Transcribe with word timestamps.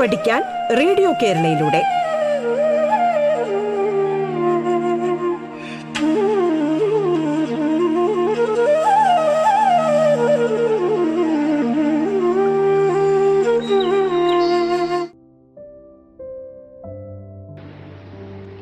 പഠിക്കാൻ 0.00 0.42
റേഡിയോ 0.76 1.12
കേരളയിലൂടെ. 1.12 1.82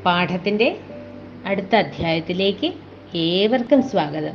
പാഠത്തിന്റെ 0.05 0.77
അടുത്ത 1.47 1.77
അധ്യായത്തിലേക്ക് 1.77 2.73
ഏവർക്കും 3.17 3.83
സ്വാഗതം. 3.89 4.35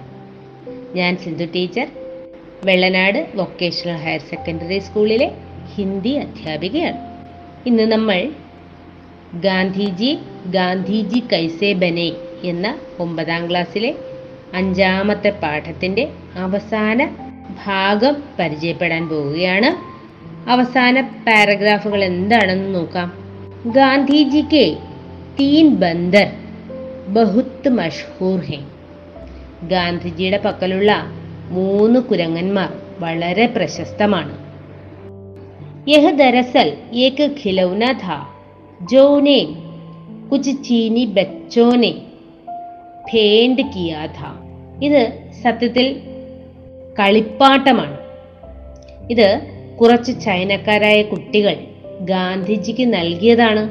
ഞാൻ 0.95 1.17
Sindhu 1.17 1.45
teacher 1.55 1.87
Vellanad 2.65 3.31
vocational 3.35 3.95
higher 3.95 4.19
secondary 4.19 4.79
സ്കൂളിലെ 4.79 5.46
ഹിന്ദി 5.77 6.09
അധ്യാപികയാണ്. 6.09 6.97
ഇന്ന് 7.65 7.83
നമ്മൾ 7.83 8.31
ഗാന്ധിജി 9.33 10.17
ഗാന്ധിജി 10.45 11.23
കൈസേ 11.33 11.73
ബനെ 11.73 12.11
എന്ന 12.43 12.75
ഒമ്പതാം 12.99 13.49
ക്ലാസ്സിലെ 13.49 13.95
അഞ്ചാമത്തെ 14.53 15.29
പാഠത്തിന്റെ 15.29 16.09
അവസാന 16.35 17.15
ഭാഗം 17.65 18.23
പരിചയപ്പെടാൻ 18.39 19.09
പോവുകയാണ്. 19.09 19.97
അവസാന 20.49 21.01
പാരഗ്രാഫുകൾ 21.01 22.03
എന്താണെന്ന് 22.03 22.75
നോക്കാം. 22.75 23.13
ഗാന്ധിജിക്ക് 23.65 24.77
തീൻ 25.39 25.75
ബന്ദർ 25.75 26.27
ബഹുത്ത് 27.07 27.69
മഷ്ഹൂർ 27.69 28.39
ഹെ. 28.39 28.57
ഗാന്ധിജിയുടെ 29.63 30.37
പക്കലുള്ള 30.37 31.05
മൂന്ന് 31.49 31.99
കുരങ്ങന്മാർ 31.99 32.73
വളരെ 32.99 33.45
പ്രശസ്തമാണ്. 33.45 34.46
യഹ് 35.89 36.11
खिलौना 37.37 37.89
था 38.01 38.15
जो 38.91 39.01
उन्हें 39.09 39.45
कुछ 40.29 40.45
चीनी 40.65 41.03
बच्चों 41.17 41.69
ने 41.83 41.91
फेंड 43.09 43.57
किया 43.75 44.01
था 44.17 44.31
ഇത് 44.83 45.01
സത്യത്തിൽ 45.43 45.87
കളിപ്പാട്ടമാണ്. 46.99 47.97
ഇത് 49.09 49.27
കുറച്ച് 49.81 50.11
ചൈനക്കാരായ 50.21 51.01
കുട്ടികൾ 51.01 51.55
ഗാന്ധിജിക്ക് 52.01 52.93
നൽകിയതാണ്. 52.93 53.63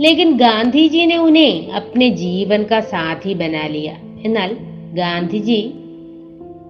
ലേക്കിൻ 0.00 0.30
ഗാന്ധിജിനെ 0.36 1.18
ഉനെ 1.28 1.48
जीवन 2.20 2.62
का 2.70 2.78
साथी 2.92 3.32
बना 3.40 3.64
लिया 3.74 3.96
എന്നാൽ 4.24 4.50
ഗാന്ധിജി 4.94 5.60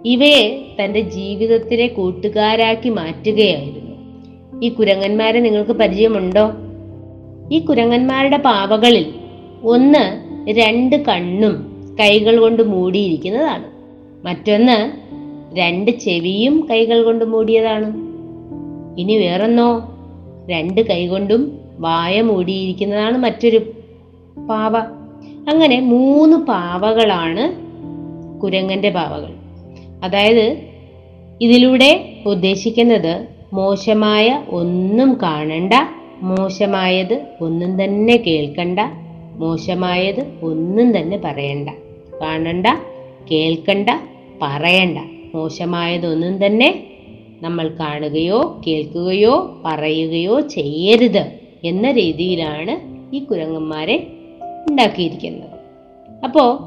ഇവയെ 0.05 0.43
തന്റെ 0.81 1.01
ജീവിതത്തിലെ 1.01 1.87
കൂട്ടുകാരാക്കി 1.87 2.89
മാറ്റുകയായിരുന്നു. 2.89 3.90
ഈ 4.63 4.69
കുരങ്ങന്മാരെ 4.69 5.41
നിങ്ങൾക്ക് 5.41 5.71
പരിചയമുണ്ടോ? 5.71 6.53
ഈ 7.53 7.59
കുരങ്ങന്മാരുടെ 7.59 8.37
പാവകളിൽ 8.37 9.15
ഒന്ന് 9.65 10.31
രണ്ട് 10.53 10.97
കണ്ണും 10.97 11.71
കൈകൾ 12.01 12.41
കൊണ്ട് 12.41 12.63
മൂടിയിരിക്കുന്നതാണ്. 12.63 13.65
മറ്റൊന്ന് 14.27 14.93
രണ്ട് 15.59 15.91
ചെവിയും 15.91 16.69
കൈകൾ 16.71 17.03
കൊണ്ട് 17.03 17.25
മൂടിയതാണ്. 17.25 17.87
ഇനി 19.01 19.17
വേറൊന്നോ? 19.17 19.97
രണ്ട് 20.51 20.81
കൈകൊണ്ടും 20.81 21.59
വായ 21.79 22.21
മൂടിയിരിക്കുന്നതാണ് 22.21 23.19
മറ്റൊരു 23.19 23.59
പാവ. 24.49 24.77
അങ്ങനെ 25.51 25.81
മൂന്ന് 25.81 26.37
പാവകളാണ് 26.37 27.71
കുരങ്ങന്റെ 28.41 28.91
പാവകൾ. 28.91 29.35
അതായത് 30.05 30.59
ഇതിലൂടെ 31.41 32.23
ഉദ്ദേശിക്കുന്നത് 32.27 33.40
മോശമായ 33.53 34.45
ഒന്നും 34.49 35.19
കാണണ്ട. 35.23 35.73
മോശമായത് 36.23 37.27
ഒന്നും 37.41 37.85
തന്നെ 37.85 38.17
കേൾക്കണ്ട. 38.17 38.79
മോശമായത് 39.37 40.21
ഒന്നും 40.43 40.99
തന്നെ 40.99 41.17
പറയണ്ട. 41.25 41.69
കാണണ്ട 42.23 42.67
കേൾക്കണ്ട 43.31 43.89
പറയണ്ട. 44.43 44.99
മോശമായതൊന്നും 45.35 46.47
തന്നെ 46.47 46.85
നമ്മൾ 47.43 47.69
കാണുകയോ 47.81 48.61
കേൾക്കുകയോ 48.67 49.63
പറയുകയോ 49.65 50.41
ചെയ്യരുത് 50.41 51.33
എന്ന 51.65 51.91
രീതിയിലാണ് 51.91 52.75
ഈ 53.17 53.19
കുരങ്ങന്മാരെ 53.19 54.07
ഉണ്ടാക്കിയിരിക്കുന്നത്. 54.71 55.51
അപ്പോൾ 56.25 56.59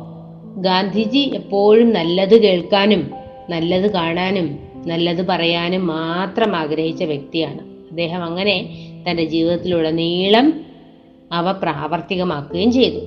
ഗാന്ധിജി 0.61 1.31
എപ്പോഴും 1.35 1.93
നല്ലത് 1.93 2.41
കേൾക്കാനും 2.41 3.11
നല്ലത് 3.49 3.91
കാണാനും 3.91 4.72
നല്ലത് 4.87 5.27
പറയാനും 5.27 5.87
മാത്രം 5.87 6.55
ആഗ്രഹിച്ച 6.55 7.03
വ്യക്തിയാണ്. 7.03 7.59
അദ്ദേഹം 7.89 8.23
അങ്ങനെ 8.23 8.69
തന്റെ 9.09 9.23
ജീവിതത്തിലുടനീളം 9.25 10.65
അവ 11.31 11.51
പ്രാവർത്തികമാക്കുകയും 11.51 12.71
ചെയ്തു. 12.71 13.01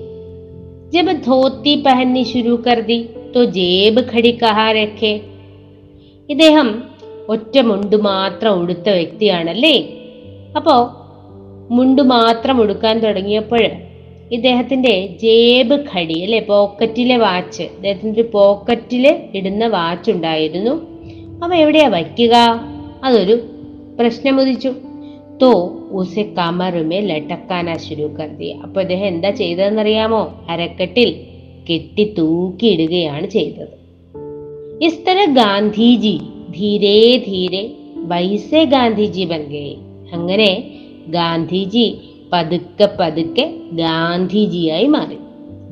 ജബ് 0.91 1.25
ധോത്തി 1.27 1.83
പഹന്നി 1.87 2.23
ശുരു 2.23 2.63
കർതി 2.67 3.09
തോ 3.37 3.45
ജേബ് 3.45 4.03
ഖടി 4.15 4.39
കഹാരൊക്കെ 4.43 5.21
ഇദ്ദേഹം 6.29 6.83
ഒറ്റ 7.29 7.59
മുണ്ട് 7.59 7.97
മാത്രം 7.97 8.53
ഉടുത്ത 8.53 8.89
വ്യക്തിയാണല്ലേ? 8.89 9.89
അപ്പോ 10.57 10.91
മുണ്ട് 11.71 12.03
മാത്രം 12.03 12.61
ഉടുക്കാൻ 12.61 12.99
തുടങ്ങിയപ്പോൾ 12.99 13.65
ഇദ്ദേഹത്തിന്റെ 14.33 15.07
ജേബ് 15.23 15.85
ഖടി 15.95 16.23
അല്ലെ 16.23 16.41
പോക്കറ്റിലെ 16.41 17.17
വാച്ച് 17.17 17.63
ഇദ്ദേഹത്തിന്റെ 17.63 18.23
പോക്കറ്റിൽ 18.23 19.31
ഇടുന്ന 19.35 19.67
വാച്ച് 19.67 20.11
ഉണ്ടായിരുന്നു 20.11 20.96
അവ 21.43 21.55
എവിടെയാ 21.55 21.89
വയ്ക്കുക? 21.89 22.35
അതൊരു 23.05 23.43
പ്രശ്നമുദിച്ചു. 24.01 24.73
തോ 25.43 25.79
ഉസെ 25.91 26.23
കമറുമേ 26.39 27.01
ലട്ടക്കാനാ 27.01 27.77
ശുരു 27.77 28.03
കർത്തി 28.03 28.45
അപ്പൊ 28.45 28.81
ഇദ്ദേഹം 28.81 29.07
എന്താ 29.07 29.31
ചെയ്തതെന്നറിയാമോ? 29.31 30.47
അരക്കെട്ടിൽ 30.51 31.21
കെട്ടി 31.71 32.15
തൂക്കിയിടുകയാണ് 32.19 33.31
ചെയ്തത്. 33.31 33.77
ഇസ്തര 34.85 35.25
ഗാന്ധിജി 35.25 36.21
ധീരെ 36.59 37.25
ധീരെ 37.27 37.71
വൈസെ 37.97 38.65
ഗാന്ധിജി 38.65 39.25
ബൻകെ 39.25 39.77
അങ്ങനെ 40.13 40.71
ഗാന്ധിജി 41.09 41.99
പതുക്കെ 42.33 42.89
പതുക്കെ 43.01 43.55
ഗാന്ധിജിയായി 43.73 44.87
മാറി. 44.87 45.17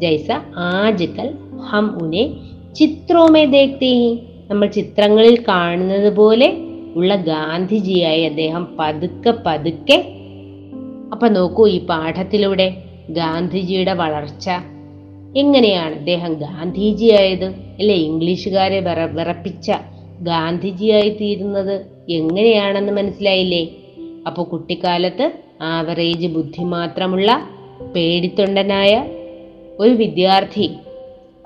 ജൈസ 0.01 0.31
ആജ്കൽ 0.57 1.35
ഹം 1.59 2.03
ഉനെ 2.03 2.31
ചിത്രോമേ 2.75 3.45
ദേഖ്തേ 3.45 3.93
ഹി. 3.93 4.19
നമ്മൾ 4.55 4.67
ചിത്രങ്ങളിൽ 4.67 5.45
കാണുന്നത് 5.49 6.17
പോലെ 6.17 6.53
ഉള്ള 6.95 7.17
ഗാന്ധിജിയായി 7.17 8.23
അദ്ദേഹം 8.23 8.77
പതുക്കെ 8.79 9.35
പതുക്കെ. 9.47 10.09
അപ്പൊ 11.13 11.29
നോക്കൂ 11.29 11.69
ഈ 11.69 11.87
പാഠത്തിലൂടെ 11.87 12.77
ഗാന്ധിജിയുടെ 13.11 13.93
വളർച്ച. 13.93 14.51
എങ്ങനെയാണ് 15.37 15.95
അദ്ദേഹം 15.95 16.35
ഗാന്ധിജിയായത്? 16.35 17.45
അല്ലെ 17.45 17.95
ഇംഗ്ലീഷുകാരെ 17.95 18.81
വിറ 18.81 19.01
വിറപ്പിച്ച 19.01 19.73
ഗാന്ധിജിയായി 20.21 21.09
തീരുന്നത്? 21.09 21.87
എങ്ങനെയാണെന്ന് 22.11 22.93
മനസ്സിലായില്ലേ? 22.93 23.69
അപ്പോൾ 24.27 24.43
കുട്ടിക്കാലത്ത് 24.43 25.33
ആവറേജ് 25.63 26.27
ബുദ്ധി 26.27 26.65
മാത്രമുള്ള 26.65 27.49
പേടിത്തൊണ്ടനായ 27.97 29.05
ഒരു 29.81 29.91
വിദ്യാർത്ഥി 29.91 30.71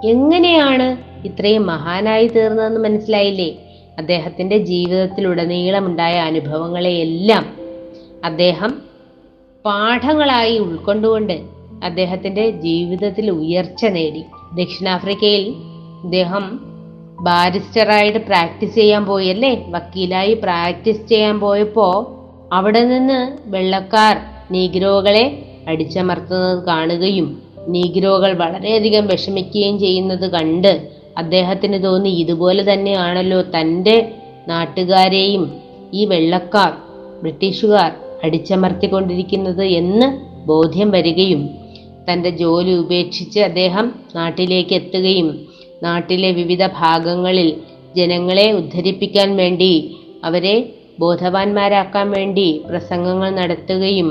എങ്ങനെയാണ് 0.05 1.08
ഇത്രയും 1.25 1.67
മഹാനായി 1.67 2.27
തീർന്നതെന്ന് 2.27 2.81
മനസ്സിലായില്ലേ? 2.81 3.59
അദ്ദേഹത്തിന്റെ 3.99 4.57
ജീവിതത്തിലുടനീളമുണ്ടായ 4.57 6.15
അനുഭവങ്ങളെയെല്ലാം 6.15 7.47
അദ്ദേഹം 8.25 8.83
പാഠങ്ങളായി 9.65 10.59
ഉൾക്കൊണ്ടുകൊണ്ട് 10.59 11.41
അദ്ദേഹത്തിന്റെ 11.85 12.51
ജീവിതത്തിൽ 12.51 13.31
ഉയർച്ച 13.31 13.85
നേടി. 13.85 14.25
ദക്ഷിണാഫ്രിക്കയിൽ 14.55 15.55
അദ്ദേഹം 16.05 16.61
ബാരിസ്റ്ററായിട്ട് 17.21 18.19
പ്രാക്ടീസ് 18.19 18.75
ചെയ്യാൻ 18.75 19.07
പോയി 19.07 19.29
അല്ലേ 19.29 19.65
വക്കീലായി 19.69 20.35
പ്രാക്ടീസ് 20.35 21.09
ചെയ്യാൻ 21.09 21.41
പോയപ്പോൾ 21.41 22.19
അവിടെ 22.53 22.85
നിന്ന് 22.85 23.37
വെള്ളക്കാർ 23.47 24.17
നീഗ്രോകളെ 24.51 25.45
അടിച്ചമർത്തുന്നത് 25.69 26.65
കാണുകയും 26.65 27.43
നീഗ്രോകൾ 27.69 28.33
വളരെയധികം 28.33 29.07
വിഷമിക്കുകയും 29.07 29.79
ചെയ്യുന്നത് 29.79 30.33
കണ്ട് 30.33 30.98
അദ്ദേഹത്തിന് 31.19 31.85
തോന്നി 31.85 32.11
ഇതുപോലെ 32.15 32.63
തന്നെയാണല്ലോ 32.63 33.41
തന്റെ 33.51 33.97
നാട്ടുകാരെയും 34.49 35.45
ഈ 35.95 36.03
വെള്ളക്കാർ 36.05 36.73
ബ്രിട്ടീഷുകാർ 37.23 37.91
അടിച്ചമർത്തിക്കൊണ്ടിരിക്കുന്നത് 38.25 39.65
എന്ന് 39.81 40.09
ബോധ്യം 40.47 40.91
വരികയും 40.91 41.43
തന്റെ 42.09 42.31
ജോലി 42.37 42.73
ഉപേക്ഷിച്ച് 42.75 43.41
അദ്ദേഹം 43.41 43.87
നാട്ടിലേക്ക് 44.15 44.75
എത്തുകയും 44.75 45.29
നാട്ടിലെ 45.83 46.31
വിവിധ 46.33 46.67
ഭാഗങ്ങളിൽ 46.79 47.49
ജനങ്ങളെ 47.97 48.47
ഉദ്ധരിപ്പിക്കാൻ 48.53 49.37
വേണ്ടി 49.37 49.73
അവരെ 50.25 50.57
ബോധവാന്മാരാക്കാൻ 50.99 52.11
വേണ്ടി 52.11 52.49
പ്രസംഗങ്ങൾ 52.69 53.31
നടത്തുകയും 53.31 54.09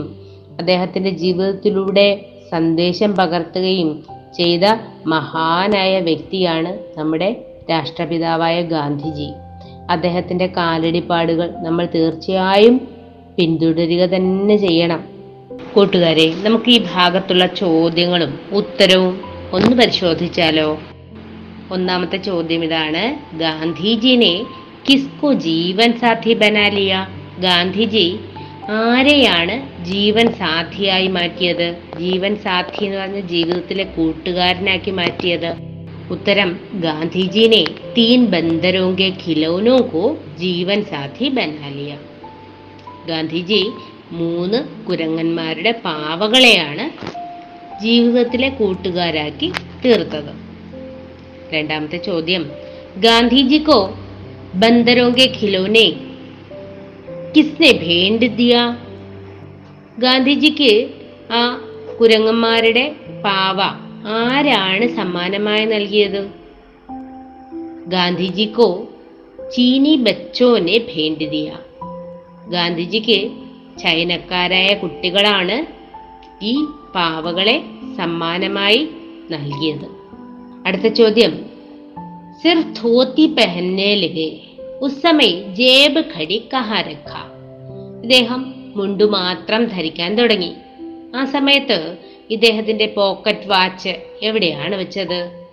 അദ്ദേഹത്തിന്റെ 0.60 1.12
ജീവിതത്തിലൂടെ 1.18 2.08
സന്ദേശം 2.52 3.12
പകർത്തുകയും 3.16 3.90
ചെയ്ത 4.40 4.62
മഹാനായ 5.06 6.00
വ്യക്തിയാണ് 6.00 7.00
നമ്മുടെ 7.00 7.36
രാഷ്ട്രപിതാവായ 7.70 8.62
ഗാന്ധിജി. 8.62 9.30
അദ്ദേഹത്തിന്റെ 9.90 10.48
കാലടിപ്പാടുകൾ 10.48 11.54
നമ്മൾ 11.58 11.88
തീർച്ചയായും 11.96 12.88
പിന്തുടരുക 13.38 14.06
തന്നെ 14.06 14.58
ചെയ്യണം. 14.58 15.04
കൂട്ടുകാരെ 15.74 16.34
നമുക്ക് 16.44 16.70
ഈ 16.70 16.86
ഭാഗത്തുള്ള 16.94 17.46
ചോദ്യങ്ങളും 17.46 18.40
ഉത്തരവും 18.52 19.22
ഒന്ന് 19.54 19.78
പരിശോധിച്ചാലോ? 19.78 20.80
ഒന്നാമത്തെ 21.72 22.18
ചോദ്യം 22.18 22.64
ഇതാണ് 22.64 23.36
ഗാന്ധിജിനെ 23.38 24.46
കിസ്കോ 24.90 25.34
ജീവൻ 25.34 25.98
സാധ്യ 25.98 26.34
ബനാലിയ 26.34 27.08
ഗാന്ധിജി 27.40 28.20
ആരെയാണ് 28.79 29.55
ജീവൻ 29.85 30.27
സാഥിയായി 30.33 31.09
മാറ്റിയത് 31.09 31.69
ജീവൻ 31.99 32.37
സാഥി 32.37 32.85
എന്ന് 32.85 32.99
പറഞ്ഞ 32.99 33.21
ജീവിതത്തിലെ 33.27 33.85
കൂട്ടുകാരനാക്കി 33.97 34.91
മാറ്റിയത് 34.91 35.51
ഉത്തരം 36.11 36.51
ഗാന്ധിജിനെ 36.81 37.65
തീൻ 37.97 38.21
ബന്ദരോं 38.27 38.89
के 38.95 39.09
खिलौनों 39.13 39.81
को 39.89 40.03
ജീവൻ 40.39 40.81
സാഥി 40.83 41.29
ബനാലിയ 41.29 41.93
ഗാന്ധിജി 43.07 43.61
മൂന്ന് 44.13 44.59
കുരങ്ങന്മാരുടെ 44.87 45.71
പാവകളെയാണ് 45.85 46.85
ജീവിതത്തിലെ 47.83 48.49
കൂട്ടുകാരാക്കി 48.49 49.49
തീർത്തത് 49.85 50.33
രണ്ടാമത്തെ 51.55 51.99
ചോദ്യം 52.05 52.45
ഗാന്ധിജിക്കോ 52.99 53.81
ബന്ദരോं 54.55 55.11
के 55.13 55.27
खिलौने 57.37 57.37
കിസ്നെ 57.37 57.73
ഭേണ്ട് 57.73 58.37
ദിയ 58.37 58.55
ഗാന്ധിജിക്ക് 59.99 60.73
ആ 61.31 61.43
കുരങ്ങന്മാരുടെ 62.01 62.95
പാവ 63.25 63.61
ആരാണ് 64.11 64.89
സമ്മാനമായി 64.89 65.65
നൽകിയത് 65.65 66.31
ഗാന്ധിജിക്കോ 67.89 68.89
ചീനി 69.53 69.97
ബച്ചോനെ 69.97 70.79
ഭേണ്ട് 70.79 71.25
ദിയ 71.31 71.51
ഗാന്ധിജിക്ക് 72.51 73.31
ചൈനക്കാരായ 73.81 74.75
കുട്ടികളാണ് 74.75 75.67
ഈ 76.43 76.55
പാവകളെ 76.95 77.57
സമ്മാനമായി 77.99 78.89
നൽകിയത് 79.31 79.89
അടുത്ത 80.67 80.87
ചോദ്യം 80.87 81.33
സിർഫ് 82.43 82.83
ധോത്തി 82.83 83.27
പെഹന്നെ 83.27 83.95
ലഗെ 83.95 84.46
ഉസ് 84.82 85.02
സമയ 85.02 85.42
ജേബ് 85.54 86.04
ഘടി 86.18 86.50
കഹാ 86.54 86.82
രഖ 86.82 87.14
ഇദ്ദേഹം 88.04 88.54
മുണ്ടു 88.76 89.04
മാത്രം 89.04 89.66
ധരിക്കാൻ 89.66 90.16
തുടങ്ങി. 90.16 90.54
ആ 91.16 91.26
സമയത്ത് 91.26 91.98
ഇദ്ദേഹത്തിന്റെ 92.30 92.86
പോക്കറ്റ് 92.86 93.48
വാച്ച് 93.48 93.96
എവിടെയാണ് 94.24 94.76
വെച്ചത്? 94.76 95.46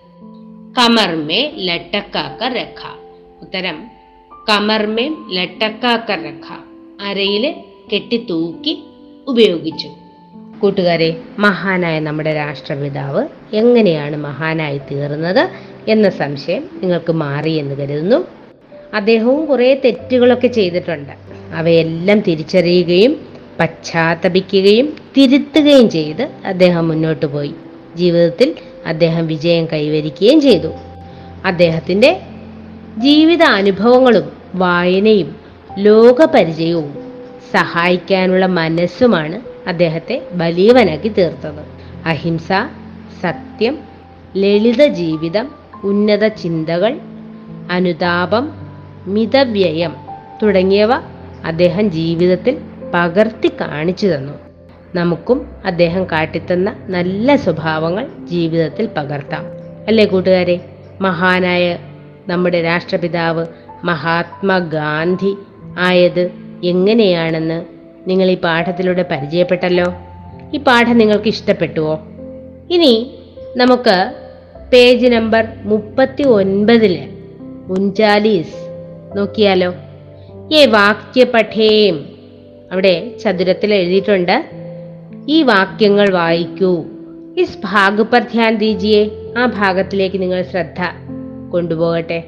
കമർമേ 0.77 1.51
ലട്ടക്കാക്ക 1.55 2.43
രഖ. 2.43 2.87
ഉത്തരം 3.41 3.83
കമർമേ 4.49 5.09
ലട്ടക്കാക്ക 5.31 6.11
രഖ. 6.11 6.57
അരയിൽ 7.01 7.55
കെട്ടിത്തൂക്കി 7.93 8.83
ഉപയോഗിച്ചു. 9.27 9.91
കൂട്ടുകാരെ 10.59 11.21
മഹാനായ 11.39 11.99
നമ്മുടെ 11.99 12.33
രാഷ്ട്രപിതാവ് 12.33 13.27
എങ്ങനെയാണ് 13.53 14.17
മഹാനായി 14.17 14.77
തീർന്നത് 14.77 15.49
എന്ന 15.87 16.09
സംശയം 16.09 16.69
നിങ്ങൾക്ക് 16.73 17.13
മാറി 17.13 17.51
എന്ന് 17.51 17.75
കരുതുന്നു. 17.75 18.44
അദ്ദേഹവും 18.93 19.45
കുറേ 19.45 19.81
തെറ്റുകളൊക്കെ 19.85 20.47
ചെയ്തിട്ടുണ്ട്. 20.47 21.13
അവയെല്ലാം 21.53 22.19
തിരിച്ചറിയുകയും 22.19 23.27
പശ്ചാത്തപിക്കുകയും 23.59 24.95
തിരുത്തുകയും 25.17 25.89
ചെയ്ത് 25.89 26.29
അദ്ദേഹം 26.45 26.87
മുന്നോട്ട് 26.87 27.25
പോയി. 27.25 27.55
ജീവിതത്തിൽ 27.95 28.55
അദ്ദേഹം 28.85 29.27
വിജയം 29.27 29.65
കൈവരിക്കുകയും 29.65 30.41
ചെയ്തു. 30.41 30.67
അദ്ദേഹത്തിന്റെ 31.45 32.21
ജീവിതാനുഭവങ്ങളും 32.97 34.31
വായനയും 34.55 35.35
ലോകപരിചയവും 35.77 37.11
സഹായിക്കാനുള്ള 37.53 38.45
മനസ്സുമാണ് 38.45 39.41
അദ്ദേഹത്തെ 39.69 40.21
ബലീവനാക്കി 40.31 41.07
തീർത്തത്. 41.07 41.65
അഹിംസ 42.05 42.47
സത്യം 43.23 43.77
ലളിത 44.37 44.85
ജീവിതം 44.85 45.51
ഉന്നത 45.83 46.27
ചിന്തകൾ 46.27 46.99
അനുതാപം 47.71 48.64
മിതവ്യയം 49.07 49.95
തുടങ്ങിയവ 50.43 50.89
അദ്ദേഹം 51.45 51.91
ജീവിതത്തിൽ 51.91 52.57
പകർത്തി 52.93 53.47
കാണിച്ചു 53.47 54.07
തന്നു. 54.07 54.33
നമുക്കും 54.95 55.49
അദ്ദേഹം 55.65 56.03
കാട്ടിത്തന്ന 56.03 56.75
നല്ല 56.87 57.35
സ്വഭാവങ്ങൾ 57.35 58.07
ജീവിതത്തിൽ 58.23 58.89
പകർത്താം. 58.97 59.43
അല്ലേ 59.87 60.05
കൂട്ടുകാരെ? 60.05 60.59
മഹാനായ 61.01 61.77
നമ്മുടെ 62.27 62.61
രാഷ്ട്രപിതാവ് 62.61 63.45
മഹാത്മാഗാന്ധി 63.83 65.35
ആയത് 65.79 66.31
എങ്ങനെയാണെന്ന് 66.63 67.65
നിങ്ങൾ 68.07 68.31
ഈ 68.31 68.35
പാഠത്തിലൂടെ 68.35 69.05
പരിചയപ്പെട്ടല്ലോ? 69.11 69.93
ഈ 70.53 70.57
പാഠം 70.57 70.97
നിങ്ങൾക്ക് 70.97 71.27
ഇഷ്ടപ്പെട്ടുവോ? 71.27 71.99
ഇനി 72.71 73.19
നമുക്ക് 73.57 74.13
പേജ് 74.73 75.07
നമ്പർ 75.07 75.47
മുപ്പത്തി 75.63 76.23
ഒൻപതിൽ 76.23 77.09
ഉൻചാലീസ് 77.69 78.64
നോക്കിയാലോ? 79.15 79.73
ഏ 80.53 80.65
വാക്യ 80.65 81.23
പഠേം 81.23 82.09
അവിടെ 82.71 83.17
ചതുരത്തിൽ 83.17 83.73
എഴുതിയിട്ടുണ്ട്. 83.73 84.45
ഈ 85.29 85.41
വാക്യങ്ങൾ 85.41 86.09
വായിക്കൂ. 86.09 86.85
ഇസ് 87.37 87.57
ഭാഗ് 87.63 88.01
പർ 88.01 88.21
ധ്യാൻ 88.21 88.55
ദീജിയെ 88.55 89.05
ആ 89.37 89.45
ഭാഗത്തിലേക്ക് 89.45 90.21
നിങ്ങൾ 90.21 90.41
ശ്രദ്ധ 90.43 90.81
കൊണ്ടുപോകട്ടെ. 91.51 92.19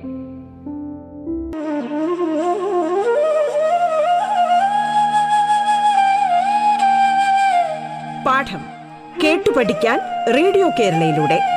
പാഠം 8.28 8.62
കേട്ടു 9.24 9.52
പഠിക്കാൻ 9.58 10.00
റേഡിയോ 10.36 10.70
കേരളയിലൂടെ. 10.80 11.57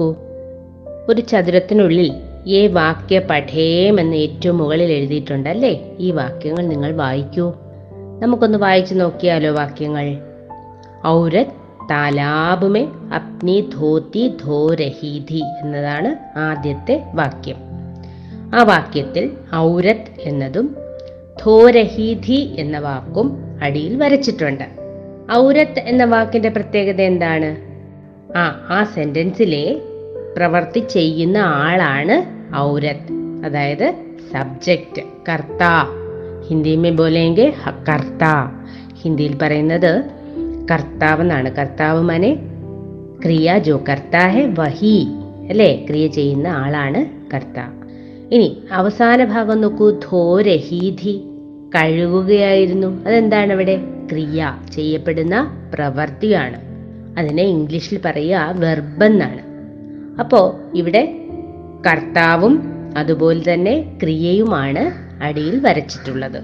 നോക്കൂ. 0.00 0.14
ഒരു 1.08 1.20
ചതുരത്തിനുള്ളിൽ 1.20 2.12
ഏ 2.48 2.66
വാക്യ 2.66 3.18
പഠേം 3.18 4.00
എന്ന് 4.00 4.16
ഏറ്റവും 4.16 4.58
മുകളിൽ 4.58 4.92
എഴുതിയിട്ടുണ്ട് 4.92 5.48
അല്ലേ 5.48 5.90
ഈ 5.98 6.10
വാക്യങ്ങൾ 6.10 6.66
നിങ്ങൾ 6.66 6.96
വായിക്കൂ. 6.96 7.52
നമുക്കൊന്ന് 8.20 8.58
വായിച്ചു 8.58 8.94
നോക്കിയാലോ 8.94 9.52
വാക്യങ്ങൾ. 9.52 10.16
ഔരത് 11.06 11.46
താലാബുമേ 11.90 12.86
അപ്നി 13.14 13.70
ധോത്തി 13.74 14.36
ധോ 14.44 14.74
എന്നതാണ് 15.60 16.38
ആദ്യത്തെ 16.38 17.02
വാക്യം. 17.14 17.56
ആ 18.54 18.62
വാക്യത്തിൽ 18.62 19.30
ഔരത് 19.54 20.20
എന്നതും 20.20 20.76
ധോരഹീധി 21.44 22.54
എന്ന 22.58 22.78
വാക്കും 22.78 23.38
അടിയിൽ 23.62 23.96
വരച്ചിട്ടുണ്ട്. 23.96 24.64
ഔരത് 25.32 25.78
എന്ന 25.78 26.04
വാക്കിന്റെ 26.04 26.48
പ്രത്യേകത 26.48 27.00
എന്താണ്? 27.00 27.73
ആ 28.36 28.66
ആ 28.70 28.84
സെന്റൻസിലെ 28.84 29.80
പ്രവർത്തി 30.36 30.78
ചെയ്യുന്ന 30.78 31.38
ആളാണ് 31.38 32.16
ഔരത്. 32.56 33.12
അതായത് 33.44 33.94
സബ്ജക്റ്റ് 34.32 35.02
കർത്ത. 35.28 35.62
ഹിന്ദി 36.48 36.76
മേ 36.76 36.90
ബോലെങ്കിൽ 36.90 37.52
കർത്ത. 37.88 38.24
ഹിന്ദിയിൽ 39.02 39.38
പറയുന്നത് 39.42 40.04
കർത്താവ് 40.70 41.20
എന്നാണ് 41.20 41.50
കർത്താവ് 41.50 42.02
മനെ 42.02 42.34
ക്രിയ 43.24 43.58
ജോ 43.58 43.84
കർത്ത 43.88 44.16
ഹെ 44.16 44.54
വഹി 44.58 45.06
അല്ലേ? 45.48 45.86
ക്രിയ 45.88 46.06
ചെയ്യുന്ന 46.06 46.48
ആളാണ് 46.48 47.32
കർത്ത. 47.34 47.60
ഇനി 48.34 48.62
അവസാന 48.72 49.24
ഭാഗം 49.24 49.60
നോക്കൂ. 49.60 49.90
ധോരഹീധി 49.90 51.24
കഴുകുകയായിരുന്നു. 51.74 53.04
അതെന്താണ് 53.04 53.52
ഇവിടെ 53.52 53.78
ക്രിയ 54.12 54.54
ചെയ്യപ്പെടുന്ന 54.72 55.68
പ്രവർത്തിയാണ്. 55.74 56.73
അതിനെ 57.18 57.42
ഇംഗ്ലീഷിൽ 57.42 58.00
പറയുക 58.04 58.52
വെർബ് 58.56 59.04
എന്നാണ് 59.04 59.42
അപ്പോ 60.18 60.60
ഇവിടെ 60.74 61.18
കർത്താവും 61.86 62.62
അതുപോലെ 62.96 63.54
തന്നെ 63.54 63.98
ക്രിയയുമാണ് 64.02 65.14
അടിയിൽ 65.24 65.58
വരച്ചിട്ടുള്ളത്. 65.58 66.42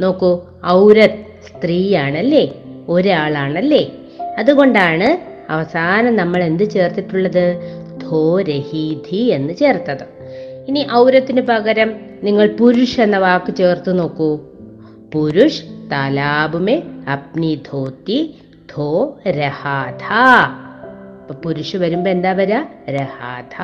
നോക്കൂ 0.00 0.40
ഔരത് 0.66 1.24
സ്ത്രീയാണല്ലേ 1.46 2.52
ഒരാളാണല്ലേ. 2.88 3.92
അതുകൊണ്ടാണ് 4.38 5.36
അവസാനം 5.52 6.16
നമ്മൾ 6.16 6.42
എന്ത് 6.44 6.70
ചേർത്തിട്ടുള്ളത്? 6.70 7.60
ധോരഹീധി 8.02 9.16
എന്ന് 9.16 9.54
ചേർത്തത്. 9.54 10.04
ഇനി 10.68 10.86
ഔരത്തിന് 10.92 11.40
പകരം 11.40 11.92
നിങ്ങൾ 12.22 12.56
പുരുഷ് 12.60 13.00
എന്ന 13.00 13.18
വാക്ക് 13.18 13.54
ചേർത്ത് 13.54 13.98
നോക്കൂ. 13.98 14.40
പുരുഷ് 15.14 15.62
താലാബ് 15.92 16.70
അപ്നി 17.12 17.62
ധോത്തി 17.72 18.36
ധോ 18.76 19.18
രഹാധ 19.28 20.12
അപ്പൊ 21.20 21.34
പുരുഷ 21.34 21.76
വരുമ്പോ 21.76 22.10
എന്താ 22.10 22.32
വരാ? 22.32 22.64
രഹാധ 22.90 23.54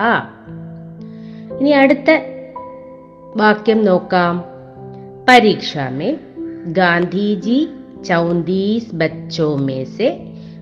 ഇനി 1.60 1.70
അടുത്ത 1.70 2.10
വാക്യം 3.36 3.84
നോക്കാം. 3.84 4.44
പരീക്ഷ 5.28 5.78
മേ 5.78 6.16
ഗാന്ധിജി 6.66 7.68
ചൗന്തീസ് 8.04 8.94
ബച്ചോ 8.94 9.56
മേ 9.56 9.84
സെ 9.84 10.20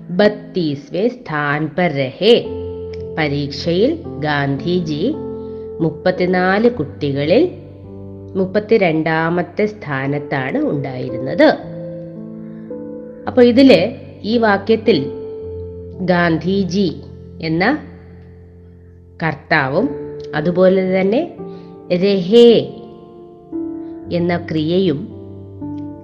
ബത്തീസ്വേ 0.09 1.07
സ്ഥാൻ 1.07 1.67
പർ 1.67 1.89
രഹേ. 1.91 2.45
പരീക്ഷയിൽ 3.17 4.03
ഗാന്ധിജി 4.19 5.13
മുപ്പത്തിനാല് 5.79 6.69
കുട്ടികളിൽ 6.69 7.51
മുപ്പത്തിരണ്ടാമത്തെ 8.35 9.65
സ്ഥാനത്താണ് 9.65 10.57
ഉണ്ടായിരുന്നത്. 10.57 11.57
അപ്പൊ 13.27 13.43
ഇതിൽ 13.43 13.97
ഈ 14.23 14.37
വാക്യത്തിൽ 14.37 15.11
ഗാന്ധിജി 16.01 17.01
എന്ന 17.41 17.77
കർത്താവും 19.23 19.89
അതുപോലെ 20.35 21.01
തന്നെ 21.01 21.37
രഹേ 21.93 22.77
എന്ന 24.13 24.37
ക്രിയയും 24.37 25.07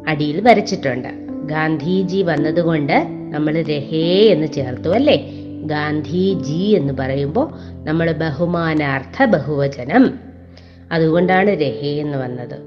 അടിയിൽ 0.08 0.42
വരച്ചിട്ടുണ്ട്. 0.42 1.08
ഗാന്ധിജി 1.46 2.22
വന്നതുകൊണ്ട് 2.22 3.08
നമ്മൾ 3.30 3.62
രഹേ 3.62 4.28
എന്ന് 4.28 4.48
ചേർത്തു 4.48 4.90
അല്ലേ? 4.90 5.32
ഗാന്ധിജി 5.64 6.64
എന്ന് 6.64 6.94
പറയുമ്പോൾ 6.94 7.50
നമ്മൾ 7.84 8.12
ബഹുമാനാർത്ഥ 8.12 9.26
ബഹുവചനം. 9.26 10.20
അതുകൊണ്ടാണ് 10.92 11.50
രഹേ 11.50 11.92
എന്ന് 12.02 12.18
വന്നത്. 12.18 12.60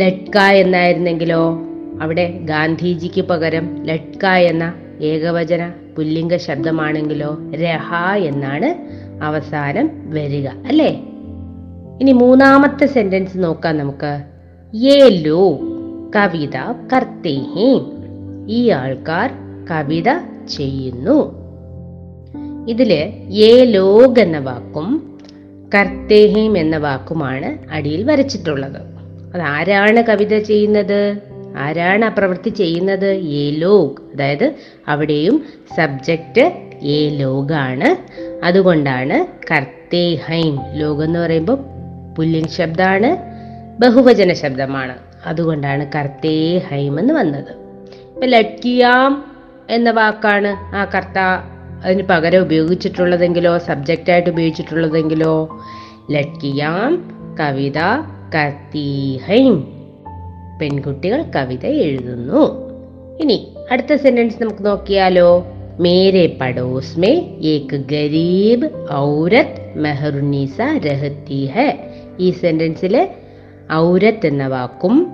ലട്ക 0.00 0.38
എന്നായിരുന്നെങ്കിലോ? 0.38 1.69
അവിടെ 2.00 2.38
ഗാന്ധിജിക്ക് 2.42 3.20
പകരം 3.20 3.86
ലട്ക 3.86 4.26
എന്ന 4.26 4.74
ഏകവചന 5.00 5.72
പുല്ലിംഗ 5.96 6.36
ശബ്ദമാണെങ്കിലോ 6.36 7.38
രഹ 7.54 8.14
എന്നാണ് 8.16 8.88
അവസാനം 9.22 9.90
വരിക 10.10 10.46
അല്ലേ? 10.46 10.88
ഇനി 12.00 12.12
മൂന്നാമത്തെ 12.12 12.86
സെന്റൻസ് 12.86 13.38
നോക്കാം 13.38 13.78
നമുക്ക്. 13.78 14.22
യേ 14.74 15.08
കവിത 16.16 16.56
കർത്തേഹി. 16.92 17.80
ഈ 18.48 18.68
ആൾക്കാർ 18.68 19.30
കവിത 19.70 20.12
ചെയ്യുന്നു. 20.48 21.40
ഇതിൽ 22.68 22.92
യേ 23.30 23.64
ലോഗ് 23.64 24.20
എന്ന 24.20 24.38
വാക്കും 24.38 25.18
കർത്തേഹീം 25.74 26.58
എന്ന 26.58 26.76
വാക്കുമാണ് 26.76 27.72
അടിയിൽ 27.72 28.10
വരച്ചിട്ടുള്ളത്. 28.10 28.80
അതാരാണ് 29.34 30.02
കവിത 30.02 30.38
ചെയ്യുന്നത്? 30.38 31.30
ആരാണ് 31.58 32.04
ആ 32.04 32.08
പ്രവൃത്തി 32.08 32.48
ചെയ്യുന്നത്? 32.48 33.06
ഏ 33.06 33.50
ലോഗ്. 33.50 34.14
അതായത് 34.14 34.54
അവിടെയും 34.88 35.44
സബ്ജക്റ്റ് 35.76 36.52
ഏ 36.82 37.08
ലോകാണ് 37.08 37.96
അതുകൊണ്ടാണ് 38.44 39.26
കർത്തേ 39.52 40.14
ഹൈം. 40.14 40.58
ലോക് 40.72 41.02
എന്ന് 41.02 41.18
പറയുമ്പോൾ 41.18 41.58
പുല്ലിംഗ് 42.18 42.48
ശബ്ദമാണ് 42.48 43.16
ബഹുവചന 43.82 44.32
ശബ്ദമാണ്. 44.32 44.94
അതുകൊണ്ടാണ് 45.26 45.86
കർത്തേ 45.94 46.58
ഹൈം 46.58 47.00
എന്ന് 47.00 47.14
വന്നത്. 47.14 47.50
ഇപ്പൊ 48.08 48.26
ലഡ്കിയാം 48.26 49.24
എന്ന 49.70 49.90
വാക്കാണ് 49.90 50.76
ആ 50.76 50.84
കർത്ത 50.84 51.18
അതിന് 51.84 52.02
പകരം 52.02 52.42
ഉപയോഗിച്ചിട്ടുള്ളതെങ്കിലോ 52.42 53.58
സബ്ജക്റ്റായിട്ട് 53.58 54.30
ഉപയോഗിച്ചിട്ടുള്ളതെങ്കിലോ 54.30 55.64
ലട്കിയാം 56.10 57.10
കവിത 57.40 57.78
കർത്തീഹൈം 58.34 59.79
പെൺകുട്ടികൾ 60.60 61.24
കവിത 61.36 61.66
എഴുതുന്നു. 61.66 62.70
ഇനി 63.20 63.56
അടുത്ത 63.70 63.94
സെന്റൻസ് 63.94 64.42
നമുക്ക് 64.42 64.66
നോക്കിയാലോ. 64.66 65.46
മേരെ 65.80 66.38
പടോസ് 66.40 66.98
മേ 66.98 67.12
ഏക് 67.42 67.76
ഗരീബ് 67.76 68.92
ഔരത് 68.92 69.78
മെഹറുനീസ 69.78 70.60
രഹത്തി 70.60 71.46
ഹെ 71.46 71.90
ഈ 72.20 72.30
സെന്റൻസിൽ 72.30 73.08
ഔരത്ത് 73.72 74.26
എന്ന 74.26 74.46
വാക്കും 74.46 75.12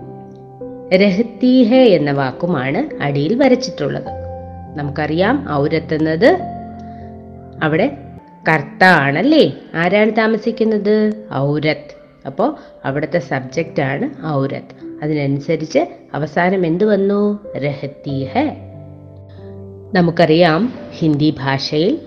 രഹത്തി 0.96 1.62
ഹെ 1.62 1.76
എന്ന 1.76 2.12
വാക്കുമാണ് 2.12 3.02
അടിയിൽ 3.02 3.34
വരച്ചിട്ടുള്ളത്. 3.34 4.10
നമുക്കറിയാം 4.76 5.46
ഔരത്ത് 5.52 5.94
എന്നത് 5.94 6.30
അവിടെ 7.62 7.96
കർത്ത 8.48 8.84
ആണല്ലേ 8.84 9.54
ആരാണ് 9.74 10.12
താമസിക്കുന്നത്? 10.18 11.12
ഔരത് 11.34 11.94
അപ്പോൾ 12.26 12.56
അവിടുത്തെ 12.84 13.18
സബ്ജക്റ്റ് 13.18 13.82
ആണ് 13.82 14.26
ഔരത്ത്. 14.26 14.85
അതിനനുസരിച്ച് 15.02 15.78
അവസാനം 16.14 16.66
എന്ത് 16.66 16.84
വന്നു? 16.84 17.38
രഹത്തി 17.56 18.26
നമുക്കറിയാം 19.94 20.72
ഹിന്ദി 20.90 21.30
ഭാഷയിൽ 21.30 21.98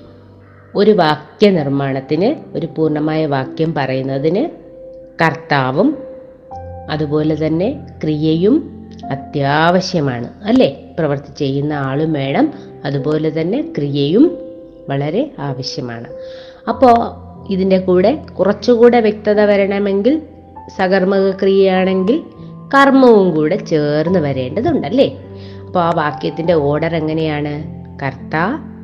ഒരു 0.75 0.91
വാക്യ 0.91 1.49
നിർമ്മാണത്തിന് 1.49 2.57
ഒരു 2.57 2.67
പൂർണമായ 2.77 3.25
വാക്യം 3.25 3.73
പറയുന്നതിന് 3.73 4.49
കർത്താവും 5.23 5.97
അതുപോലെ 6.89 7.47
തന്നെ 7.47 7.87
ക്രിയയും 8.03 8.87
അത്യാവശ്യമാണ് 9.11 10.29
അല്ലേ? 10.43 10.95
പ്രവർത്തി 10.99 11.31
ചെയ്യുന്ന 11.37 11.73
ആളും 11.73 12.13
വേണം 12.13 12.53
അതുപോലെ 12.85 13.41
തന്നെ 13.41 13.73
ക്രിയയും 13.77 14.37
വളരെ 14.89 15.31
ആവശ്യമാണ്. 15.39 16.07
അപ്പോൾ 16.69 17.29
ഇതിന്റെ 17.51 17.79
കൂടെ 17.79 18.15
കുറച്ചുകൂടെ 18.39 18.99
വ്യക്തത 18.99 19.41
വരണമെങ്കിൽ 19.41 20.21
സകർമ്മക 20.77 21.31
ക്രിയയാണെങ്കിൽ 21.31 22.23
കർമ്മവും 22.73 23.35
കൂടെ 23.35 23.55
ചേർന്ന് 23.55 24.19
വരേണ്ടതുണ്ടല്ലേ? 24.19 25.17
അപ്പോൾ 25.67 25.79
ആ 25.79 25.89
വാക്യത്തിന്റെ 25.89 26.53
ഓർഡർ 26.53 26.95
എങ്ങനെയാണ്? 26.95 27.79
കർത്ത 28.03 28.35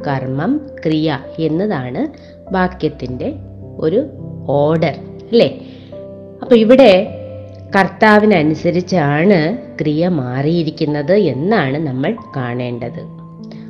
കർമ്മം 0.07 0.61
ക്രിയ 0.85 1.19
എന്നതാണ് 1.39 2.07
വാക്യത്തിന്റെ 2.53 3.33
ഒരു 3.79 4.07
ഓർഡർ 4.47 4.93
അല്ലേ? 5.31 5.59
അപ്പോൾ 6.41 6.55
ഇവിടെ 6.55 7.21
കർത്താവിനനുസരിച്ചാണ് 7.75 9.57
ക്രിയ 9.81 10.07
മാറിയിരിക്കുന്നത് 10.07 11.13
എന്നാണ് 11.13 11.77
നമ്മൾ 11.77 12.15
കാണേണ്ടത്. 12.35 12.99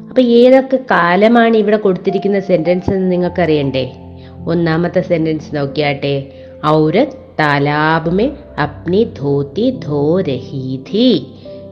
അപ്പോൾ 0.10 0.22
ഏതൊക്കെ 0.22 0.80
കാലമാണ് 0.92 1.58
ഇവിടെ 1.58 1.78
കൊടുത്തിരിക്കുന്ന 1.78 2.40
സെന്റൻസ് 2.40 2.90
എന്ന് 2.90 3.12
നിങ്ങൾക്കറിയണ്ടേ? 3.12 3.96
ഒന്നാമത്തെ 4.48 5.02
സെന്റൻസ് 5.02 5.56
നോക്കിയാട്ടെ. 5.56 6.32
ഔരത് 6.66 7.25
താലാബ് 7.40 8.12
മേ 8.12 8.30
അപ്നി 8.64 9.08
ധോതി 9.20 9.80
ധോ 9.86 10.22
രഹി 10.22 10.80
ഥി 10.94 11.28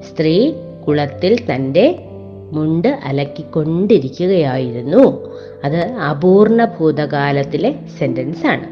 സ്ത്രീ 0.09 0.51
കുളത്തിൽ 0.87 1.53
തന്റെ 1.53 2.05
മുണ്ട് 2.51 2.87
അലക്കിക്കൊണ്ടിരിക്കുകയായിരുന്നു. 2.87 5.29
അത് 5.63 5.77
അപൂർണ 5.77 6.65
ഭൂതകാലത്തിലെ 6.65 7.75
സെന്റൻസ് 7.99 8.45
ആണ്. 8.45 8.67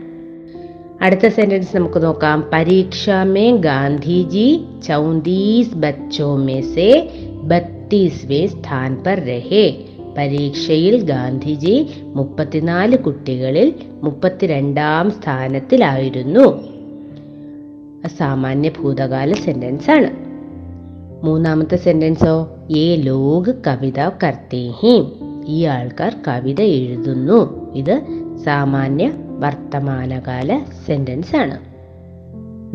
അടുത്ത 1.04 1.28
സെന്റൻസ് 1.28 1.78
നമുക്ക് 1.78 2.04
നോക്കാം. 2.04 2.50
പരീക്ഷ 2.54 3.10
മേ 3.10 3.56
ഗാന്ധിജി 3.56 4.64
ചൗന്തീസ് 4.88 5.76
ബച്ചോ 5.76 6.36
മേ 6.36 6.62
സേ 6.62 7.10
ബത്തീസ്വേ 7.44 8.48
സ്ഥാൻ 8.48 8.96
പർ 8.96 9.20
രഹേ. 9.20 9.76
പരീക്ഷയിൽ 10.18 11.02
ഗാന്ധിജി 11.02 11.90
മുപ്പത്തിനാല് 12.02 12.98
കുട്ടികളിൽ 12.98 13.74
മുപ്പത്തിരണ്ടാം 13.90 15.12
സ്ഥാനത്തിലായിരുന്നു. 15.12 16.71
സാമാന്യ 18.08 18.70
ഭൂതകാല 18.70 19.34
സെന്റൻസ് 19.34 19.92
ആണ്. 19.92 20.32
മൂന്നാമത്തെ 21.26 21.76
സെന്റൻസോ 21.76 22.50
ഏ 22.78 22.96
ലോക് 22.96 23.56
കവിത 23.68 24.10
കർത്തേഹി 24.24 25.06
ഈ 25.48 25.64
ആൾക്കാർ 25.64 26.16
കവിത 26.28 26.62
എഴുതുന്നു. 26.62 27.72
ഇത് 27.76 28.02
സാമാന്യ 28.44 29.12
വർത്തമാനകാല 29.40 30.62
സെന്റൻസ് 30.88 31.36
ആണ്. 31.36 31.60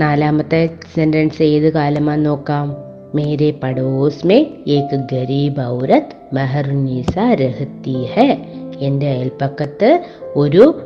നാലാമത്തെ 0.01 0.71
സെന്റൻസ് 0.95 1.43
ഏത് 1.43 1.73
കാലമാണെന്ന് 1.73 2.31
നോക്കാം. 2.31 2.77
മേരെ 3.15 3.51
പടോസ്മേ 3.63 4.47
ഏക് 4.69 5.07
ഗരീബ് 5.13 5.61
ഔരത് 5.61 6.35
മെഹർനീസ 6.35 7.19
രഹത്തി 7.19 8.07
ഹെ 8.15 8.47
എന്റെ 8.79 9.07
അയൽപ്പക്കത്ത് 9.07 10.05
ഒരു 10.37 10.86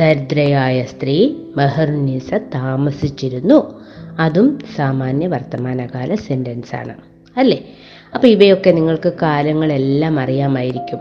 ദരിദ്രയായ 0.00 0.82
സ്ത്രീ 0.82 1.34
മെഹർനീസ 1.56 2.34
താമസിച്ചിരുന്നു. 2.34 3.82
അതും 4.18 4.58
സാമാന്യ 4.76 5.26
വർത്തമാനകാല 5.26 6.14
സെന്റൻസ് 6.14 6.76
ആണ്. 6.76 6.94
അല്ലേ? 7.36 7.64
അപ്പോൾ 8.14 8.26
ഇവയൊക്കെ 8.26 8.70
നിങ്ങൾക്ക് 8.70 9.12
കാലങ്ങളെല്ലാം 9.22 10.20
അറിയാമായിരിക്കും. 10.20 10.98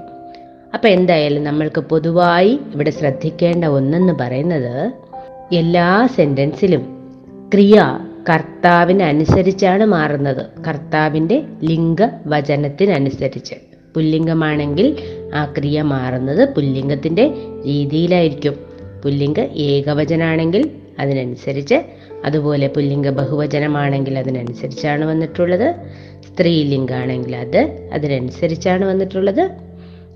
അപ്പോൾ 0.73 0.87
എന്തായാലും 0.87 1.43
നമ്മൾക്ക് 1.43 1.81
പൊതുവായി 1.81 2.59
ഇവിടെ 2.73 2.89
ശ്രദ്ധിക്കേണ്ട 2.89 3.65
ഒന്നെന്ന് 3.65 4.13
പറയുന്നത് 4.13 4.91
എല്ലാ 5.55 6.07
സെന്റൻസിലും 6.15 6.81
ക്രിയ 7.53 7.99
കർത്താവിനനുസരിച്ചാണ് 8.29 9.85
മാറുന്നത്. 9.85 10.63
കർത്താവിന്റെ 10.67 11.43
ലിംഗ 11.63 11.97
വചനത്തിനനുസരിച്ച് 12.25 13.55
പുല്ലിംഗമാണെങ്കിൽ 13.95 14.97
ആ 15.35 15.45
ക്രിയ 15.45 15.81
മാറുന്നത് 15.81 16.49
പുല്ലിംഗത്തിന്റെ 16.55 17.27
രീതിയിലായിരിക്കും. 17.65 18.70
പുല്ലിംഗ 19.03 19.39
ഏകവചനാണെങ്കിൽ 19.39 20.69
അതിനനുസരിച്ച് 20.99 21.75
അതുപോലെ 22.25 22.67
പുല്ലിംഗ 22.67 23.09
ബഹുവചനമാണെങ്കിൽ 23.09 24.19
അതിനനുസരിച്ചാണ് 24.19 25.05
വന്നിട്ടുള്ളത് 25.05 25.75
സ്ത്രീലിംഗാണെങ്കിൽ 26.27 27.35
അത് 27.35 27.89
അതിനനുസരിച്ചാണ് 27.93 28.85
വന്നിട്ടുള്ളത് 28.85 29.51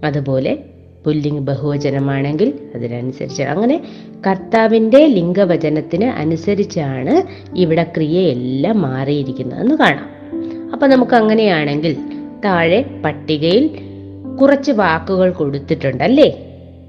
അതുപോലെ 0.04 0.58
പുല്ലിംഗ് 1.06 1.40
ബഹുവചനമാണെങ്കിൽ 1.40 2.54
അതിനനുസരിച്ച്. 2.76 3.44
അങ്ങനെ 3.44 3.82
കർത്താവിന്റെ 4.28 5.06
ലിംഗവചനത്തിന് 5.06 6.06
അനുസരിച്ചാണ് 6.06 7.24
ഇവിടെ 7.58 7.84
ക്രിയയെല്ലാം 7.84 8.82
മാറിയിരിക്കുന്നതെന്ന് 8.82 9.76
കാണാം. 9.76 10.10
അപ്പം 10.74 10.90
നമുക്ക് 10.90 11.16
അങ്ങനെയാണെങ്കിൽ 11.16 11.98
താഴെ 12.46 12.86
പട്ടികയിൽ 13.06 13.80
കുറച്ച് 14.42 14.72
വാക്കുകൾ 14.72 15.32
കൊടുത്തിട്ടുണ്ടല്ലേ? 15.32 16.45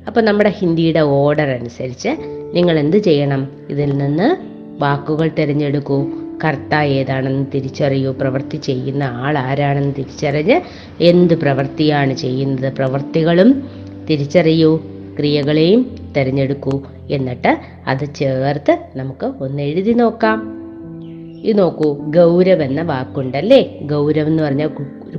അപ്പം 0.09 0.25
നമ്മുടെ 0.25 0.51
ഹിന്ദിയുടെ 0.51 1.01
ഓർഡർ 1.01 1.51
അനുസരിച്ച് 1.51 2.09
നിങ്ങൾ 2.55 2.79
എന്ത് 2.79 2.97
ചെയ്യണം? 2.97 3.49
ഇതിൽ 3.71 3.99
നിന്ന് 3.99 4.37
വാക്കുകൾ 4.83 5.31
തിരഞ്ഞെടുക്കൂ. 5.39 6.07
കർത്ത 6.45 6.75
ഏതാണെന്ന് 6.75 7.47
തിരിച്ചറിയൂ. 7.55 8.13
പ്രവൃത്തി 8.13 8.57
ചെയ്യുന്ന 8.57 9.03
ആൾ 9.03 9.39
ആരാണെന്ന് 9.39 9.95
തിരിച്ചറിഞ്ഞ് 9.99 10.61
എന്ത് 11.01 11.35
പ്രവൃത്തിയാണ് 11.35 12.15
ചെയ്യുന്നത്? 12.15 12.73
പ്രവൃത്തികളും 12.73 13.69
തിരിച്ചറിയൂ. 14.11 14.77
ക്രിയകളെയും 15.19 15.97
തിരഞ്ഞെടുക്കൂ. 16.17 16.81
എന്നിട്ട് 17.11 17.59
അത് 17.87 18.15
ചേർത്ത് 18.15 18.79
നമുക്ക് 18.97 19.33
ഒന്ന് 19.41 19.63
എഴുതി 19.63 19.93
നോക്കാം. 19.93 20.53
ഇത് 21.45 21.59
നോക്കൂ. 21.59 21.93
ഗൗരവ് 21.93 22.63
എന്ന 22.63 22.83
വാക്കുണ്ടല്ലേ? 22.83 23.79
ഗൗരവ് 23.83 24.27
എന്ന് 24.27 24.43
പറഞ്ഞ 24.43 24.67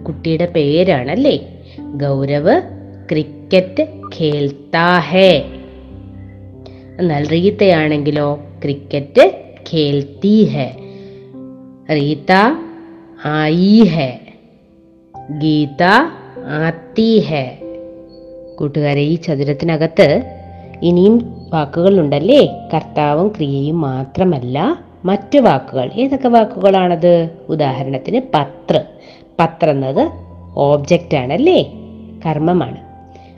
കുട്ടിയുടെ 0.08 0.46
പേരാണല്ലേ? 0.46 1.64
ഗൗരവ് 1.82 2.62
ക്രിക്കറ്റ് 3.12 3.88
ഖേൽത്താ 4.20 5.00
ഹേ. 5.00 5.46
എന്നാൽ 7.00 7.28
റീത്തയാണെങ്കിലോ 7.28 8.40
ക്രിക്കറ്റ് 8.64 9.32
ഖേൽത്തി 9.74 10.44
ഹെ. 10.44 10.76
റീത്ത 11.92 12.32
ആയി 13.26 13.84
ഹെ. 13.84 14.20
ഗീത 15.32 15.84
ആത്തി 16.46 17.20
ഹെ. 17.20 17.58
കൂട്ടുകാരെ 18.60 19.02
ഈ 19.02 19.16
ചതുരത്തിനകത്ത് 19.16 20.24
ഇനിയും 20.82 21.42
വാക്കുകളുണ്ടല്ലേ? 21.54 22.70
കർത്താവും 22.74 23.28
ക്രിയയും 23.28 23.82
മാത്രമല്ല 23.82 24.84
മറ്റു 25.06 25.40
വാക്കുകൾ. 25.40 25.92
ഏതൊക്കെ 25.94 26.28
വാക്കുകളാണത്? 26.28 27.30
ഉദാഹരണത്തിന് 27.50 28.22
പത്ര. 28.34 28.84
പത്ര 29.40 29.70
എന്നത് 29.70 30.12
ഓബ്ജക്റ്റ് 30.56 31.18
ആണല്ലേ? 31.18 31.74
കർമ്മമാണ്. 32.26 32.87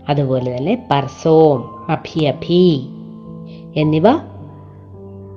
അതുപോലെ 0.10 0.58
തന്നെ 0.58 0.88
പർസോം 0.92 1.92
അഭി 1.92 2.24
അഭി 2.24 2.88
എന്നിവ 3.76 4.04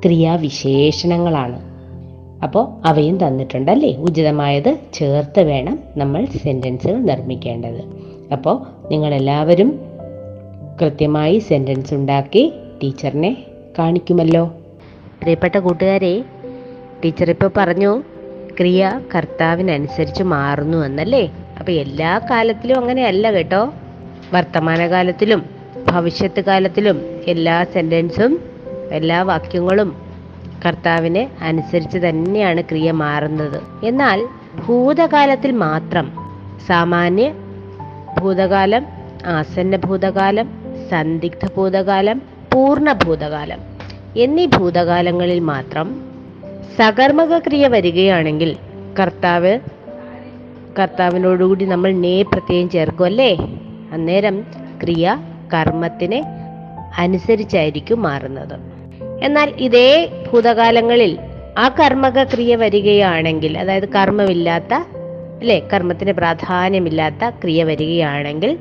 ക്രിയാവിശേഷണങ്ങളാണ്. 0.05 1.73
അപ്പോൾ 2.43 2.87
അവയും 2.87 3.27
തന്നിട്ടുണ്ടല്ലേ? 3.27 3.97
ഉചിതമായത് 3.97 4.79
ചേർത്ത് 4.95 5.41
വേണം 5.41 5.79
നമ്മൾ 5.97 6.25
സെന്റൻസുകൾ 6.25 6.97
നിർമ്മിക്കേണ്ടത്. 6.97 7.83
അപ്പോൾ 8.33 8.67
നിങ്ങളെല്ലാവരും 8.91 9.81
കൃത്യമായി 10.83 11.39
സെന്റൻസ് 11.39 11.95
ഉണ്ടാക്കി 11.95 12.53
ടീച്ചറിനെ 12.83 13.45
കാണിക്കുമല്ലോ. 13.79 14.47
പ്രിയപ്പെട്ട 15.21 15.57
കൂട്ടുകാരെ 15.57 16.25
ടീച്ചർ 17.05 17.31
ഇപ്പോൾ 17.31 17.51
പറഞ്ഞു 17.57 18.03
ക്രിയ 18.59 19.01
കർത്താവിനനുസരിച്ച് 19.15 20.23
മാറുന്നു 20.23 20.79
എന്നല്ലേ? 20.79 21.33
അപ്പോൾ 21.59 21.73
എല്ലാ 21.73 22.21
കാലത്തിലും 22.31 22.81
അങ്ങനെയല്ല 22.81 23.31
കേട്ടോ. 23.31 23.71
വർത്തമാനകാലത്തിലും 24.33 25.41
ഭവിഷ്യത്ത് 25.91 26.41
കാലത്തിലും 26.41 26.99
എല്ലാ 27.27 27.65
സെന്റൻസും 27.65 28.33
എല്ലാ 28.91 29.23
വാക്യങ്ങളും 29.23 29.91
കർത്താവിനെ 30.67 31.31
അനുസരിച്ച് 31.43 31.99
തന്നെയാണ് 31.99 32.63
ക്രിയ 32.63 32.93
മാറുന്നത്. 32.93 33.61
എന്നാൽ 33.85 34.19
ഭൂതകാലത്തിൽ 34.67 35.51
മാത്രം 35.51 36.07
സാമാന്യ 36.67 37.29
ഭൂതകാലം 38.21 38.85
ആസന്ന 39.27 39.77
ഭൂതകാലം 39.77 40.47
സന്ദിഗ്ധ 40.91 41.47
ഭൂതകാലം 41.57 42.19
പൂർണ 42.53 42.93
ഭൂതകാലം 42.93 43.61
എന്നീ 44.17 44.47
ഭൂതകാലങ്ങളിൽ 44.47 45.41
മാത്രം 45.41 45.89
സകർമ്മക 46.79 47.39
ക്രിയ 47.39 47.67
വരികയാണെങ്കിൽ 47.67 48.51
കർത്താവ് 48.99 49.53
കർത്താവിനോടുകൂടി 50.79 51.65
നമ്മൾ 51.65 51.93
നേ 51.97 52.23
പ്രത്യയം 52.23 52.71
ചേർക്കുമല്ലേ 52.71 53.33
അന്നേരം 53.93 54.41
ക്രിയ 54.83 55.19
കർമ്മത്തിനെ 55.55 56.25
അനുസരിച്ചായിരിക്കും 56.99 58.03
മാറുന്നത്. 58.03 58.55
എന്നാൽ 59.23 59.51
ഇതേ 59.59 60.11
ഭൂതകാലങ്ങളിൽ 60.33 61.19
ആ 61.59 61.69
കർമ്മക 61.69 62.23
ക്രിയ 62.23 62.57
വരികയാണെങ്കിൽ 62.57 63.59
അതായത് 63.59 63.89
കർമ്മമില്ലാത്ത 63.89 64.75
അല്ലെ 65.41 65.63
കർമ്മത്തിന് 65.73 66.13
പ്രാധാന്യമില്ലാത്ത 66.13 67.31
ക്രിയ 67.31 67.65
വരികയാണെങ്കിൽ 67.65 68.59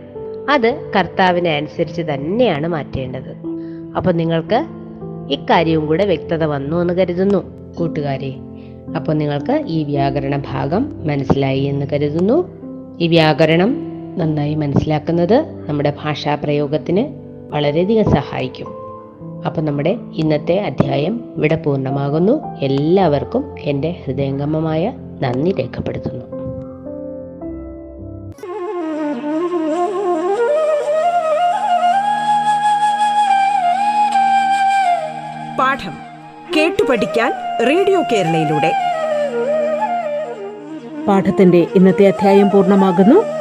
അത് 0.50 0.91
കർത്താവിനെ 0.96 1.56
അനുസരിച്ച് 1.56 2.02
തന്നെയാണ് 2.02 2.67
മാറ്റേണ്ടത്. 2.67 3.36
അപ്പോൾ 3.98 4.13
നിങ്ങൾക്ക് 4.13 4.65
ഇക്കാര്യവും 5.32 5.88
കൂടെ 5.88 6.06
വ്യക്തത 6.06 6.44
വന്നു 6.44 6.82
എന്ന് 6.82 6.94
കരുതുന്നു 6.94 7.44
കൂട്ടുകാരെ. 7.76 8.36
അപ്പോൾ 8.96 9.13
നിങ്ങൾക്ക് 9.13 9.63
ഈ 9.67 9.84
വ്യാകരണ 9.84 10.44
ഭാഗം 10.52 11.08
മനസ്സിലായി 11.08 11.60
എന്ന് 11.60 11.86
കരുതുന്നു. 11.94 12.50
ഈ 13.00 13.08
വ്യാകരണം 13.08 13.90
നന്നായി 14.17 14.56
മനസ്സിലാക്കുന്നത് 14.56 15.65
നമ്മുടെ 15.69 15.93
ഭാഷാ 16.04 16.36
പ്രയോഗത്തിന് 16.36 17.08
വളരെയധികം 17.54 18.12
സഹായിക്കും. 18.12 18.67
അപ്പം 19.45 19.65
നമ്മുടെ 19.65 19.97
ഇന്നത്തെ 20.13 20.60
അധ്യായം 20.60 21.34
ഇവിടെ 21.36 21.56
പൂർണമാകുന്നു. 21.56 22.58
എല്ലാവർക്കും 22.62 23.56
എന്റെ 23.60 23.95
ഹൃദയംഗമമായ 24.06 24.93
നന്ദി 25.21 25.56
രേഖപ്പെടുത്തുന്നു. 25.60 26.26
പാഠം 35.60 35.93
കേട്ടു 36.58 36.84
പഠിക്കാൻ 36.89 37.32
റേഡിയോ 37.67 38.02
കേരളയിലൂടെ. 38.12 38.71
പാഠത്തിന്റെ 41.08 41.67
ഇന്നത്തെ 41.76 42.08
അധ്യായം 42.08 42.50
പൂർണമാകുന്നു. 42.50 43.40